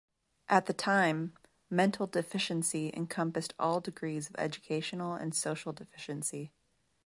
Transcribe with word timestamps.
At 0.49 0.65
the 0.65 0.73
time, 0.73 1.37
"mental 1.69 2.07
deficiency" 2.07 2.91
encompassed 2.91 3.53
all 3.59 3.79
degrees 3.79 4.27
of 4.31 4.35
educational 4.39 5.13
and 5.13 5.35
social 5.35 5.73
deficiency. 5.73 6.51